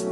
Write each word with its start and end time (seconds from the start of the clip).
Hola 0.00 0.10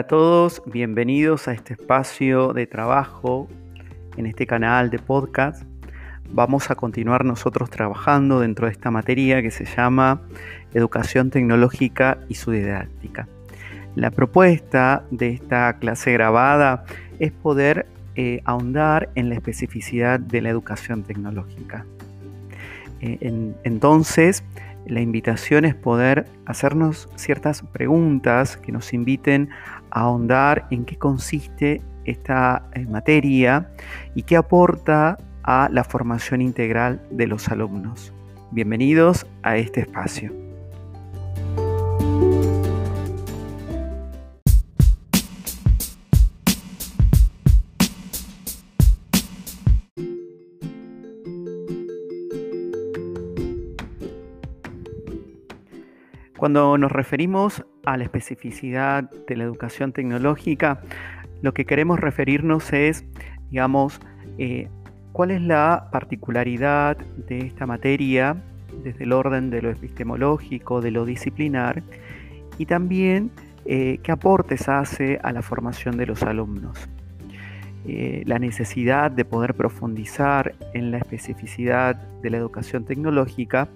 a 0.00 0.06
todos, 0.08 0.62
bienvenidos 0.66 1.46
a 1.46 1.52
este 1.52 1.74
espacio 1.74 2.52
de 2.52 2.66
trabajo 2.66 3.46
en 4.16 4.26
este 4.26 4.48
canal 4.48 4.90
de 4.90 4.98
podcast. 4.98 5.62
Vamos 6.28 6.72
a 6.72 6.74
continuar 6.74 7.24
nosotros 7.24 7.70
trabajando 7.70 8.40
dentro 8.40 8.66
de 8.66 8.72
esta 8.72 8.90
materia 8.90 9.42
que 9.42 9.52
se 9.52 9.64
llama 9.64 10.22
Educación 10.74 11.30
Tecnológica 11.30 12.18
y 12.28 12.34
su 12.34 12.50
didáctica. 12.50 13.28
La 13.94 14.10
propuesta 14.10 15.04
de 15.10 15.30
esta 15.30 15.78
clase 15.78 16.12
grabada 16.12 16.84
es 17.18 17.30
poder 17.30 17.86
eh, 18.14 18.40
ahondar 18.44 19.10
en 19.14 19.28
la 19.28 19.34
especificidad 19.34 20.18
de 20.18 20.40
la 20.40 20.48
educación 20.48 21.02
tecnológica. 21.02 21.84
Eh, 23.00 23.52
entonces, 23.64 24.44
la 24.86 25.00
invitación 25.00 25.64
es 25.64 25.74
poder 25.74 26.26
hacernos 26.46 27.08
ciertas 27.16 27.62
preguntas 27.62 28.56
que 28.56 28.72
nos 28.72 28.92
inviten 28.92 29.50
a 29.90 30.02
ahondar 30.02 30.66
en 30.70 30.84
qué 30.84 30.96
consiste 30.96 31.82
esta 32.04 32.68
eh, 32.74 32.86
materia 32.86 33.68
y 34.14 34.22
qué 34.22 34.36
aporta 34.36 35.18
a 35.42 35.68
la 35.70 35.84
formación 35.84 36.40
integral 36.40 37.00
de 37.10 37.26
los 37.26 37.48
alumnos. 37.48 38.12
Bienvenidos 38.52 39.26
a 39.42 39.56
este 39.56 39.80
espacio. 39.80 40.51
Cuando 56.42 56.76
nos 56.76 56.90
referimos 56.90 57.64
a 57.84 57.96
la 57.96 58.02
especificidad 58.02 59.08
de 59.28 59.36
la 59.36 59.44
educación 59.44 59.92
tecnológica, 59.92 60.80
lo 61.40 61.54
que 61.54 61.64
queremos 61.66 62.00
referirnos 62.00 62.72
es, 62.72 63.04
digamos, 63.50 64.00
eh, 64.38 64.68
cuál 65.12 65.30
es 65.30 65.40
la 65.40 65.88
particularidad 65.92 66.96
de 66.96 67.46
esta 67.46 67.64
materia 67.64 68.42
desde 68.82 69.04
el 69.04 69.12
orden 69.12 69.50
de 69.50 69.62
lo 69.62 69.70
epistemológico, 69.70 70.80
de 70.80 70.90
lo 70.90 71.04
disciplinar, 71.04 71.84
y 72.58 72.66
también 72.66 73.30
eh, 73.64 74.00
qué 74.02 74.10
aportes 74.10 74.68
hace 74.68 75.20
a 75.22 75.30
la 75.30 75.42
formación 75.42 75.96
de 75.96 76.06
los 76.06 76.24
alumnos. 76.24 76.76
Eh, 77.86 78.24
la 78.26 78.40
necesidad 78.40 79.12
de 79.12 79.24
poder 79.24 79.54
profundizar 79.54 80.56
en 80.74 80.90
la 80.90 80.98
especificidad 80.98 81.94
de 82.20 82.30
la 82.30 82.38
educación 82.38 82.84
tecnológica 82.84 83.68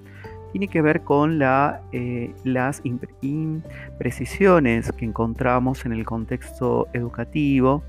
tiene 0.57 0.69
que 0.69 0.81
ver 0.81 1.03
con 1.03 1.39
eh, 1.43 2.35
las 2.45 2.81
imprecisiones 3.21 4.91
que 4.93 5.05
encontramos 5.05 5.85
en 5.85 5.93
el 5.93 6.07
contexto 6.07 6.89
educativo, 6.95 7.83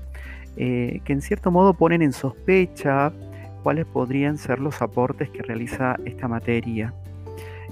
eh, 0.58 1.00
que 1.02 1.14
en 1.14 1.22
cierto 1.22 1.50
modo 1.50 1.72
ponen 1.72 2.02
en 2.02 2.12
sospecha 2.12 3.10
cuáles 3.62 3.86
podrían 3.86 4.36
ser 4.36 4.58
los 4.58 4.82
aportes 4.82 5.30
que 5.30 5.42
realiza 5.42 5.96
esta 6.04 6.28
materia. 6.28 6.92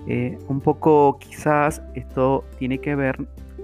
Eh, 0.06 0.38
un 0.48 0.62
poco 0.62 1.18
quizás 1.18 1.82
esto 1.92 2.46
tiene 2.58 2.78
que 2.78 2.94
ver 2.94 3.18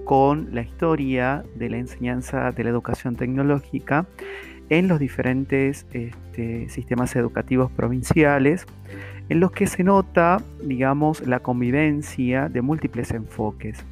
con 0.05 0.49
la 0.53 0.61
historia 0.61 1.43
de 1.55 1.69
la 1.69 1.77
enseñanza 1.77 2.51
de 2.51 2.63
la 2.63 2.69
educación 2.69 3.15
tecnológica 3.15 4.05
en 4.69 4.87
los 4.87 4.99
diferentes 4.99 5.85
este, 5.91 6.69
sistemas 6.69 7.15
educativos 7.15 7.71
provinciales, 7.71 8.65
en 9.29 9.39
los 9.39 9.51
que 9.51 9.67
se 9.67 9.83
nota, 9.83 10.41
digamos, 10.63 11.25
la 11.27 11.39
convivencia 11.39 12.49
de 12.49 12.61
múltiples 12.61 13.11
enfoques, 13.11 13.83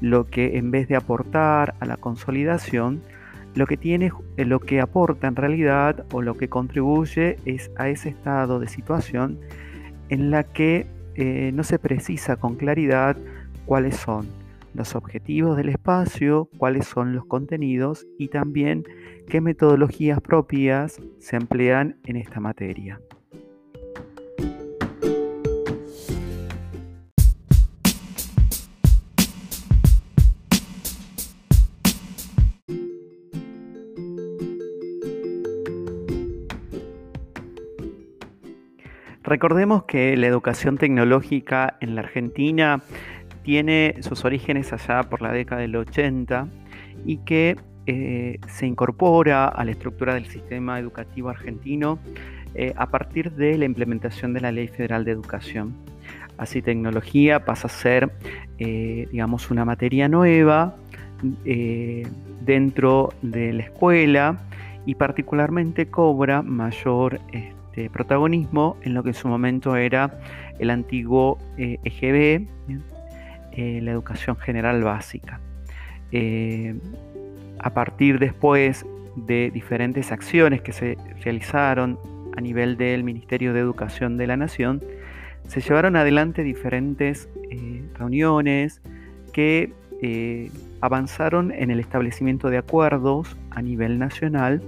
lo 0.00 0.26
que 0.26 0.58
en 0.58 0.70
vez 0.70 0.88
de 0.88 0.96
aportar 0.96 1.74
a 1.80 1.86
la 1.86 1.96
consolidación, 1.96 3.02
lo 3.54 3.66
que 3.66 3.76
tiene, 3.76 4.12
lo 4.36 4.58
que 4.60 4.80
aporta 4.80 5.28
en 5.28 5.36
realidad 5.36 6.04
o 6.12 6.22
lo 6.22 6.36
que 6.36 6.48
contribuye 6.48 7.38
es 7.44 7.70
a 7.76 7.88
ese 7.88 8.08
estado 8.08 8.58
de 8.58 8.66
situación 8.66 9.38
en 10.08 10.30
la 10.30 10.42
que 10.42 10.86
eh, 11.14 11.52
no 11.54 11.62
se 11.62 11.78
precisa 11.78 12.36
con 12.36 12.56
claridad 12.56 13.16
cuáles 13.66 13.96
son 13.96 14.26
los 14.74 14.94
objetivos 14.94 15.56
del 15.56 15.70
espacio, 15.70 16.48
cuáles 16.58 16.86
son 16.86 17.14
los 17.14 17.24
contenidos 17.24 18.06
y 18.18 18.28
también 18.28 18.84
qué 19.28 19.40
metodologías 19.40 20.20
propias 20.20 21.00
se 21.18 21.36
emplean 21.36 21.96
en 22.04 22.16
esta 22.16 22.40
materia. 22.40 23.00
Recordemos 39.24 39.84
que 39.84 40.16
la 40.18 40.26
educación 40.26 40.76
tecnológica 40.76 41.78
en 41.80 41.94
la 41.94 42.02
Argentina 42.02 42.82
tiene 43.44 43.96
sus 44.00 44.24
orígenes 44.24 44.72
allá 44.72 45.04
por 45.04 45.22
la 45.22 45.30
década 45.30 45.60
del 45.60 45.76
80 45.76 46.48
y 47.06 47.18
que 47.18 47.56
eh, 47.86 48.38
se 48.48 48.66
incorpora 48.66 49.46
a 49.46 49.62
la 49.64 49.70
estructura 49.70 50.14
del 50.14 50.24
sistema 50.24 50.80
educativo 50.80 51.28
argentino 51.28 51.98
eh, 52.54 52.72
a 52.76 52.86
partir 52.88 53.32
de 53.32 53.58
la 53.58 53.66
implementación 53.66 54.32
de 54.32 54.40
la 54.40 54.50
Ley 54.50 54.68
Federal 54.68 55.04
de 55.04 55.12
Educación. 55.12 55.74
Así 56.38 56.62
tecnología 56.62 57.44
pasa 57.44 57.68
a 57.68 57.70
ser, 57.70 58.10
eh, 58.58 59.06
digamos, 59.12 59.50
una 59.50 59.64
materia 59.64 60.08
nueva 60.08 60.76
dentro 62.44 63.14
de 63.22 63.52
la 63.54 63.62
escuela 63.62 64.38
y 64.84 64.96
particularmente 64.96 65.86
cobra 65.86 66.42
mayor 66.42 67.20
este, 67.32 67.88
protagonismo 67.88 68.76
en 68.82 68.92
lo 68.92 69.02
que 69.02 69.10
en 69.10 69.14
su 69.14 69.28
momento 69.28 69.74
era 69.76 70.18
el 70.58 70.68
antiguo 70.68 71.38
EGB, 71.56 72.46
eh, 73.56 73.80
la 73.82 73.92
educación 73.92 74.36
general 74.36 74.82
básica. 74.82 75.40
Eh, 76.12 76.74
a 77.58 77.70
partir 77.70 78.18
después 78.18 78.84
de 79.16 79.50
diferentes 79.52 80.12
acciones 80.12 80.60
que 80.60 80.72
se 80.72 80.98
realizaron 81.22 81.98
a 82.36 82.40
nivel 82.40 82.76
del 82.76 83.04
Ministerio 83.04 83.52
de 83.52 83.60
Educación 83.60 84.16
de 84.16 84.26
la 84.26 84.36
Nación, 84.36 84.82
se 85.48 85.60
llevaron 85.60 85.96
adelante 85.96 86.42
diferentes 86.42 87.28
reuniones 87.94 88.80
que 89.32 89.72
avanzaron 90.80 91.52
en 91.52 91.70
el 91.70 91.80
establecimiento 91.80 92.50
de 92.50 92.58
acuerdos 92.58 93.36
a 93.50 93.62
nivel 93.62 93.98
nacional 93.98 94.62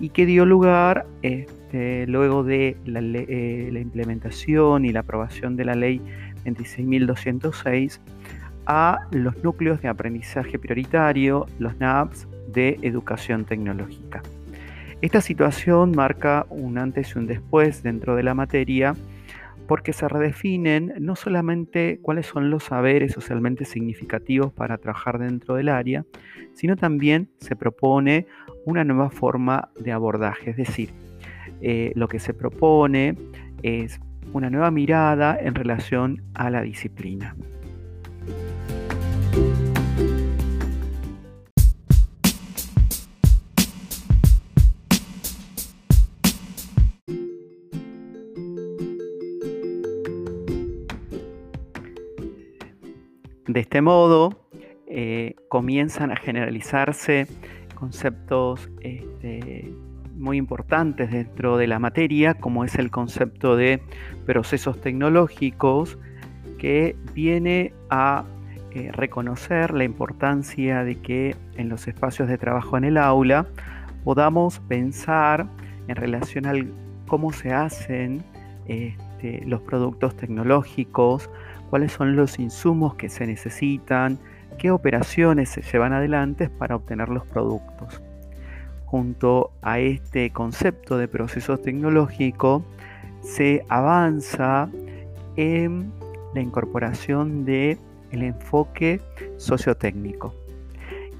y 0.00 0.10
que 0.10 0.26
dio 0.26 0.44
lugar 0.46 1.06
este, 1.22 2.06
luego 2.06 2.44
de 2.44 2.76
eh, 2.86 3.68
la, 3.72 3.80
implementación 3.80 4.84
y 4.84 4.92
la 4.92 5.00
aprobación 5.00 5.56
de 5.56 5.64
la 5.64 5.74
ley 5.74 6.00
26.206 6.54 8.00
a 8.66 8.98
los 9.10 9.42
núcleos 9.42 9.80
de 9.80 9.88
aprendizaje 9.88 10.58
prioritario, 10.58 11.46
los 11.58 11.78
NAPS, 11.78 12.28
de 12.52 12.78
educación 12.82 13.44
tecnológica. 13.44 14.22
Esta 15.00 15.20
situación 15.20 15.92
marca 15.92 16.46
un 16.50 16.76
antes 16.76 17.14
y 17.14 17.18
un 17.18 17.26
después 17.26 17.82
dentro 17.82 18.16
de 18.16 18.22
la 18.22 18.34
materia 18.34 18.94
porque 19.68 19.92
se 19.92 20.08
redefinen 20.08 20.94
no 20.98 21.14
solamente 21.14 22.00
cuáles 22.00 22.26
son 22.26 22.50
los 22.50 22.64
saberes 22.64 23.12
socialmente 23.12 23.64
significativos 23.64 24.52
para 24.52 24.78
trabajar 24.78 25.18
dentro 25.18 25.54
del 25.54 25.68
área, 25.68 26.04
sino 26.54 26.74
también 26.74 27.28
se 27.38 27.54
propone 27.54 28.26
una 28.64 28.82
nueva 28.82 29.10
forma 29.10 29.68
de 29.78 29.92
abordaje, 29.92 30.50
es 30.50 30.56
decir, 30.56 30.90
eh, 31.60 31.92
lo 31.94 32.08
que 32.08 32.18
se 32.18 32.34
propone 32.34 33.14
es 33.62 34.00
una 34.32 34.50
nueva 34.50 34.70
mirada 34.70 35.38
en 35.40 35.54
relación 35.54 36.22
a 36.34 36.50
la 36.50 36.62
disciplina. 36.62 37.34
De 53.48 53.60
este 53.60 53.80
modo, 53.80 54.46
eh, 54.86 55.34
comienzan 55.48 56.12
a 56.12 56.16
generalizarse 56.16 57.26
conceptos 57.74 58.68
este, 58.82 59.72
muy 60.18 60.36
importantes 60.36 61.10
dentro 61.10 61.56
de 61.56 61.66
la 61.66 61.78
materia, 61.78 62.34
como 62.34 62.64
es 62.64 62.74
el 62.76 62.90
concepto 62.90 63.56
de 63.56 63.82
procesos 64.26 64.80
tecnológicos, 64.80 65.98
que 66.58 66.96
viene 67.14 67.72
a 67.88 68.24
eh, 68.72 68.90
reconocer 68.92 69.72
la 69.72 69.84
importancia 69.84 70.84
de 70.84 70.96
que 70.96 71.36
en 71.56 71.68
los 71.68 71.88
espacios 71.88 72.28
de 72.28 72.36
trabajo 72.36 72.76
en 72.76 72.84
el 72.84 72.98
aula 72.98 73.46
podamos 74.04 74.60
pensar 74.60 75.46
en 75.86 75.96
relación 75.96 76.46
a 76.46 76.52
cómo 77.06 77.32
se 77.32 77.52
hacen 77.52 78.22
este, 78.66 79.42
los 79.46 79.62
productos 79.62 80.16
tecnológicos, 80.16 81.30
cuáles 81.70 81.92
son 81.92 82.16
los 82.16 82.38
insumos 82.38 82.94
que 82.94 83.08
se 83.08 83.26
necesitan, 83.26 84.18
qué 84.58 84.70
operaciones 84.70 85.48
se 85.48 85.62
llevan 85.62 85.92
adelante 85.92 86.50
para 86.50 86.76
obtener 86.76 87.08
los 87.08 87.26
productos. 87.26 88.02
Junto 88.90 89.50
a 89.60 89.80
este 89.80 90.30
concepto 90.30 90.96
de 90.96 91.08
proceso 91.08 91.58
tecnológico, 91.58 92.64
se 93.20 93.62
avanza 93.68 94.70
en 95.36 95.92
la 96.34 96.40
incorporación 96.40 97.44
de 97.44 97.76
el 98.12 98.22
enfoque 98.22 99.02
sociotécnico, 99.36 100.34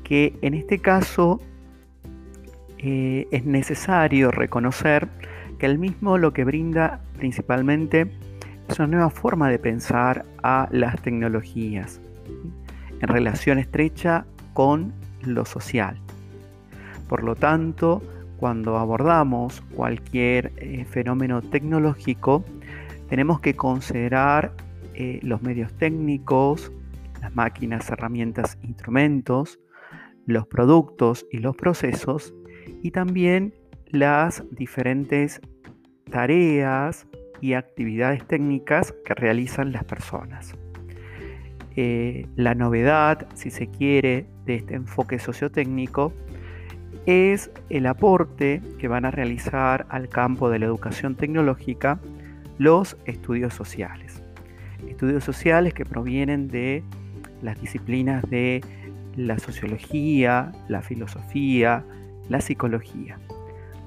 que 0.03 0.39
en 0.41 0.55
este 0.55 0.79
caso 0.79 1.41
eh, 2.79 3.27
es 3.31 3.45
necesario 3.45 4.31
reconocer 4.31 5.07
que 5.59 5.67
el 5.67 5.79
mismo 5.79 6.17
lo 6.17 6.33
que 6.33 6.45
brinda 6.45 7.03
principalmente 7.19 8.11
es 8.67 8.79
una 8.79 8.89
nueva 8.89 9.11
forma 9.11 9.51
de 9.51 9.59
pensar 9.59 10.25
a 10.43 10.69
las 10.71 11.03
tecnologías 11.03 12.01
en 13.01 13.09
relación 13.09 13.59
estrecha 13.59 14.25
con 14.55 14.95
lo 15.21 15.45
social. 15.45 16.01
Por 17.09 17.25
lo 17.25 17.35
tanto, 17.35 18.03
cuando 18.39 18.77
abordamos 18.77 19.63
cualquier 19.75 20.53
eh, 20.57 20.85
fenómeno 20.85 21.43
tecnológico, 21.43 22.45
tenemos 23.09 23.41
que 23.41 23.55
considerar 23.55 24.53
eh, 24.95 25.19
los 25.23 25.43
medios 25.43 25.73
técnicos, 25.75 26.73
las 27.21 27.35
máquinas, 27.35 27.91
herramientas, 27.91 28.59
instrumentos, 28.63 29.59
los 30.27 30.47
productos 30.47 31.27
y 31.33 31.39
los 31.39 31.57
procesos, 31.57 32.35
y 32.83 32.91
también 32.91 33.55
las 33.87 34.45
diferentes 34.51 35.41
tareas 36.11 37.07
y 37.41 37.55
actividades 37.55 38.27
técnicas 38.27 38.95
que 39.05 39.15
realizan 39.15 39.73
las 39.73 39.85
personas. 39.85 40.55
Eh, 41.77 42.27
la 42.37 42.55
novedad, 42.55 43.29
si 43.35 43.51
se 43.51 43.69
quiere, 43.69 44.27
de 44.45 44.57
este 44.57 44.75
enfoque 44.75 45.19
sociotécnico 45.19 46.13
es 47.07 47.51
el 47.71 47.87
aporte 47.87 48.61
que 48.79 48.89
van 48.89 49.05
a 49.05 49.11
realizar 49.11 49.87
al 49.89 50.09
campo 50.09 50.51
de 50.51 50.59
la 50.59 50.67
educación 50.67 51.15
tecnológica 51.15 51.99
los 52.59 52.97
estudios 53.07 53.55
sociales. 53.55 54.23
Estudios 54.87 55.25
sociales 55.25 55.75
que 55.75 55.85
provienen 55.85 56.49
de 56.49 56.83
las 57.43 57.61
disciplinas 57.61 58.23
de 58.31 58.63
la 59.17 59.39
sociología, 59.39 60.53
la 60.69 60.83
filosofía, 60.83 61.85
la 62.29 62.41
psicología. 62.41 63.19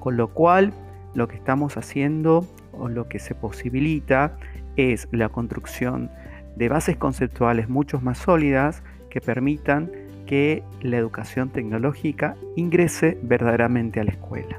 Con 0.00 0.16
lo 0.16 0.28
cual, 0.28 0.72
lo 1.14 1.28
que 1.28 1.36
estamos 1.36 1.76
haciendo 1.76 2.46
o 2.72 2.88
lo 2.88 3.08
que 3.08 3.18
se 3.18 3.34
posibilita 3.34 4.36
es 4.76 5.08
la 5.12 5.28
construcción 5.28 6.10
de 6.56 6.68
bases 6.68 6.96
conceptuales 6.96 7.68
mucho 7.68 8.00
más 8.00 8.18
sólidas 8.18 8.82
que 9.10 9.20
permitan 9.20 9.90
que 10.32 10.62
la 10.80 10.96
educación 10.96 11.50
tecnológica 11.50 12.36
ingrese 12.56 13.18
verdaderamente 13.22 14.00
a 14.00 14.04
la 14.04 14.12
escuela. 14.12 14.58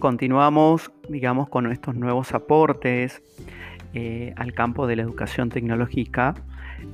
Continuamos, 0.00 0.90
digamos, 1.08 1.48
con 1.48 1.70
estos 1.70 1.94
nuevos 1.94 2.34
aportes 2.34 3.22
eh, 3.94 4.34
al 4.34 4.54
campo 4.54 4.88
de 4.88 4.96
la 4.96 5.02
educación 5.02 5.50
tecnológica. 5.50 6.34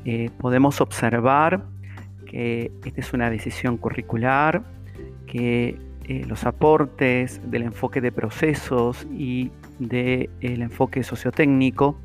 Eh, 0.05 0.29
podemos 0.39 0.83
observar 0.83 1.65
que 2.33 2.73
esta 2.85 3.01
es 3.01 3.13
una 3.13 3.31
decisión 3.31 3.77
curricular, 3.77 4.63
que 5.27 5.79
eh, 6.09 6.25
los 6.27 6.45
aportes 6.47 7.41
del 7.51 7.63
enfoque 7.63 8.01
de 8.01 8.11
procesos 8.11 9.07
y 9.13 9.51
del 9.79 10.63
enfoque 10.63 11.03
sociotécnico 11.05 11.97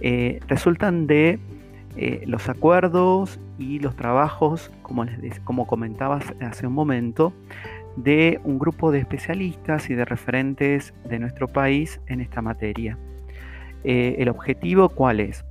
eh, 0.00 0.40
resultan 0.48 1.06
de 1.06 1.38
eh, 1.96 2.22
los 2.26 2.48
acuerdos 2.48 3.38
y 3.58 3.78
los 3.78 3.96
trabajos, 3.96 4.70
como, 4.82 5.66
comentabas 5.66 6.24
hace 6.40 6.66
un 6.66 6.74
momento, 6.74 7.32
de 7.96 8.40
un 8.44 8.58
grupo 8.58 8.90
de 8.92 8.98
especialistas 8.98 9.88
y 9.88 9.94
de 9.94 10.04
referentes 10.04 10.92
de 11.08 11.18
nuestro 11.18 11.48
país 11.48 12.00
en 12.06 12.20
esta 12.20 12.42
materia. 12.42 12.98
¿El 13.82 14.28
objetivo 14.28 14.90
cuál 14.90 15.20
es? 15.20 15.44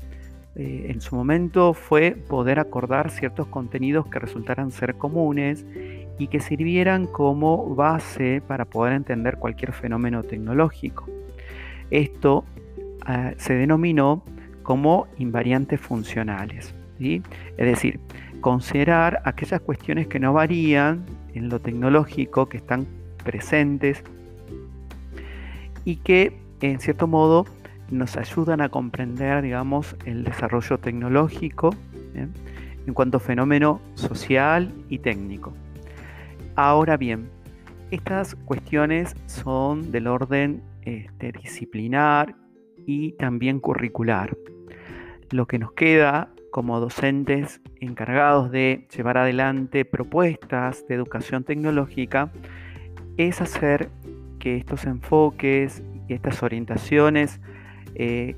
Eh, 0.55 0.87
en 0.89 1.01
su 1.01 1.15
momento 1.15 1.73
fue 1.73 2.11
poder 2.11 2.59
acordar 2.59 3.11
ciertos 3.11 3.47
contenidos 3.47 4.07
que 4.07 4.19
resultaran 4.19 4.71
ser 4.71 4.95
comunes 4.95 5.65
y 6.17 6.27
que 6.27 6.39
sirvieran 6.39 7.07
como 7.07 7.75
base 7.75 8.41
para 8.45 8.65
poder 8.65 8.93
entender 8.93 9.37
cualquier 9.37 9.73
fenómeno 9.73 10.23
tecnológico. 10.23 11.07
Esto 11.91 12.43
ah, 13.05 13.31
se 13.37 13.53
denominó 13.53 14.23
como 14.63 15.07
invariantes 15.17 15.79
funcionales. 15.79 16.75
Es 16.99 17.21
decir, 17.57 17.99
considerar 18.41 19.21
aquellas 19.23 19.61
cuestiones 19.61 20.07
que 20.07 20.19
no 20.19 20.33
varían 20.33 21.05
en 21.33 21.49
lo 21.49 21.59
tecnológico, 21.59 22.49
que 22.49 22.57
están 22.57 22.85
presentes 23.23 24.03
y 25.85 25.97
que 25.97 26.37
en 26.61 26.79
cierto 26.79 27.07
modo 27.07 27.45
nos 27.91 28.17
ayudan 28.17 28.61
a 28.61 28.69
comprender, 28.69 29.41
digamos, 29.41 29.95
el 30.05 30.23
desarrollo 30.23 30.77
tecnológico 30.77 31.75
en 32.15 32.93
cuanto 32.93 33.17
a 33.17 33.19
fenómeno 33.19 33.81
social 33.95 34.73
y 34.89 34.99
técnico. 34.99 35.53
Ahora 36.55 36.97
bien, 36.97 37.29
estas 37.91 38.35
cuestiones 38.35 39.15
son 39.25 39.91
del 39.91 40.07
orden 40.07 40.61
este, 40.83 41.31
disciplinar 41.31 42.35
y 42.85 43.13
también 43.13 43.59
curricular. 43.59 44.35
Lo 45.31 45.47
que 45.47 45.59
nos 45.59 45.71
queda 45.73 46.29
como 46.51 46.79
docentes 46.79 47.61
encargados 47.79 48.51
de 48.51 48.87
llevar 48.95 49.17
adelante 49.17 49.85
propuestas 49.85 50.87
de 50.87 50.95
educación 50.95 51.43
tecnológica 51.43 52.31
es 53.17 53.41
hacer 53.41 53.89
que 54.39 54.57
estos 54.57 54.85
enfoques 54.85 55.83
y 56.07 56.13
estas 56.13 56.41
orientaciones 56.41 57.39
eh, 57.95 58.35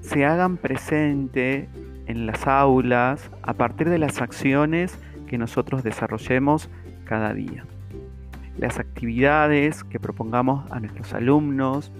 se 0.00 0.24
hagan 0.24 0.56
presente 0.56 1.68
en 2.06 2.26
las 2.26 2.46
aulas 2.46 3.30
a 3.42 3.52
partir 3.54 3.88
de 3.88 3.98
las 3.98 4.20
acciones 4.20 4.98
que 5.26 5.38
nosotros 5.38 5.82
desarrollemos 5.82 6.70
cada 7.04 7.34
día. 7.34 7.64
Las 8.56 8.78
actividades 8.78 9.84
que 9.84 10.00
propongamos 10.00 10.70
a 10.72 10.80
nuestros 10.80 11.12
alumnos, 11.12 11.92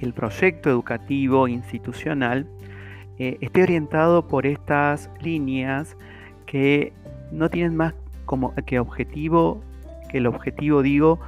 el 0.00 0.12
proyecto 0.12 0.70
educativo 0.70 1.48
institucional, 1.48 2.46
eh, 3.18 3.38
esté 3.40 3.62
orientado 3.62 4.28
por 4.28 4.46
estas 4.46 5.10
líneas 5.20 5.96
que 6.46 6.92
no 7.30 7.48
tienen 7.48 7.76
más 7.76 7.94
como 8.26 8.54
que 8.66 8.78
objetivo, 8.78 9.62
que 10.10 10.18
el 10.18 10.26
objetivo 10.26 10.82
digo, 10.82 11.18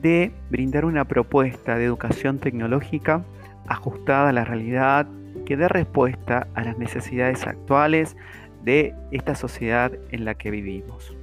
de 0.00 0.32
brindar 0.50 0.84
una 0.84 1.04
propuesta 1.04 1.76
de 1.76 1.84
educación 1.84 2.38
tecnológica 2.38 3.24
ajustada 3.70 4.28
a 4.28 4.32
la 4.32 4.44
realidad, 4.44 5.06
que 5.46 5.56
dé 5.56 5.68
respuesta 5.68 6.48
a 6.54 6.64
las 6.64 6.76
necesidades 6.76 7.46
actuales 7.46 8.16
de 8.64 8.94
esta 9.12 9.34
sociedad 9.34 9.92
en 10.10 10.24
la 10.24 10.34
que 10.34 10.50
vivimos. 10.50 11.16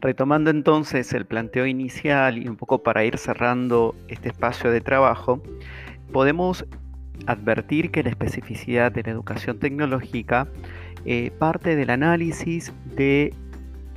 Retomando 0.00 0.50
entonces 0.50 1.12
el 1.14 1.26
planteo 1.26 1.66
inicial 1.66 2.38
y 2.38 2.48
un 2.48 2.56
poco 2.56 2.82
para 2.82 3.04
ir 3.04 3.18
cerrando 3.18 3.94
este 4.08 4.28
espacio 4.28 4.70
de 4.70 4.80
trabajo, 4.80 5.42
podemos 6.12 6.64
advertir 7.26 7.90
que 7.90 8.02
la 8.02 8.10
especificidad 8.10 8.92
de 8.92 9.02
la 9.02 9.10
educación 9.10 9.58
tecnológica 9.58 10.48
eh, 11.04 11.30
parte 11.38 11.76
del 11.76 11.90
análisis 11.90 12.72
de 12.96 13.32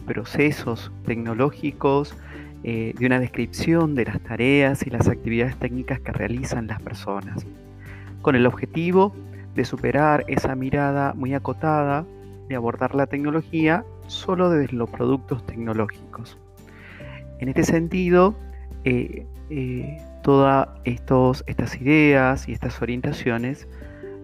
procesos 0.05 0.91
tecnológicos, 1.05 2.15
eh, 2.63 2.93
de 2.97 3.05
una 3.05 3.19
descripción 3.19 3.95
de 3.95 4.05
las 4.05 4.19
tareas 4.21 4.85
y 4.85 4.89
las 4.89 5.07
actividades 5.07 5.55
técnicas 5.57 5.99
que 5.99 6.11
realizan 6.11 6.67
las 6.67 6.81
personas, 6.81 7.45
con 8.21 8.35
el 8.35 8.45
objetivo 8.45 9.15
de 9.55 9.65
superar 9.65 10.23
esa 10.27 10.55
mirada 10.55 11.13
muy 11.13 11.33
acotada 11.33 12.05
de 12.47 12.55
abordar 12.55 12.95
la 12.95 13.07
tecnología 13.07 13.83
solo 14.07 14.49
desde 14.49 14.75
los 14.75 14.89
productos 14.89 15.45
tecnológicos. 15.45 16.37
En 17.39 17.49
este 17.49 17.63
sentido, 17.63 18.35
eh, 18.83 19.25
todas 21.05 21.43
estas 21.47 21.81
ideas 21.81 22.47
y 22.47 22.53
estas 22.53 22.81
orientaciones 22.81 23.67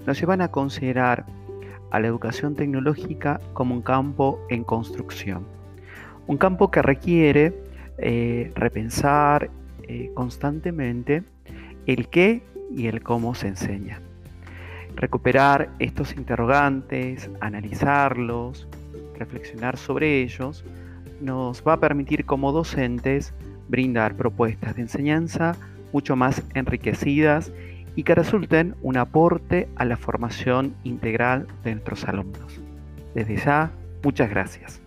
nos 0.06 0.20
llevan 0.20 0.42
a 0.42 0.50
considerar 0.50 1.26
a 1.92 2.00
la 2.00 2.08
educación 2.08 2.56
tecnológica 2.56 3.40
como 3.54 3.74
un 3.74 3.82
campo 3.82 4.40
en 4.50 4.64
construcción. 4.64 5.46
Un 6.28 6.38
campo 6.38 6.70
que 6.70 6.82
requiere 6.82 7.54
eh, 7.98 8.52
repensar 8.56 9.50
constantemente 10.16 11.24
el 11.86 12.08
qué 12.08 12.42
y 12.76 12.88
el 12.88 13.04
cómo 13.04 13.36
se 13.36 13.50
enseña. 13.50 14.02
Recuperar 14.96 15.70
estos 15.80 16.16
interrogantes, 16.16 17.30
analizarlos, 17.40 18.68
reflexionar 19.18 19.78
sobre 19.78 20.22
ellos, 20.22 20.66
nos 21.22 21.64
va 21.64 21.74
a 21.74 21.80
permitir 21.80 22.26
como 22.26 22.52
docentes 22.52 23.34
brindar 23.68 24.16
propuestas 24.16 24.76
de 24.76 24.84
enseñanza 24.84 25.56
mucho 25.92 26.16
más 26.16 26.44
enriquecidas 26.54 27.52
y 27.96 28.04
que 28.04 28.16
resulten 28.16 28.76
un 28.82 28.98
aporte 28.98 29.68
a 29.76 29.86
la 29.86 29.98
formación 29.98 30.76
integral 30.84 31.48
de 31.64 31.74
nuestros 31.74 32.04
alumnos. 32.06 32.60
Desde 33.14 33.38
ya, 33.38 33.72
muchas 34.04 34.30
gracias. 34.30 34.85